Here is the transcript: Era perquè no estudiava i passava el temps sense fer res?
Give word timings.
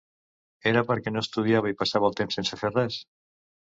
Era 0.69 0.81
perquè 0.87 1.13
no 1.13 1.21
estudiava 1.25 1.73
i 1.73 1.77
passava 1.83 2.11
el 2.13 2.19
temps 2.21 2.41
sense 2.41 2.61
fer 2.63 2.73
res? 2.77 2.99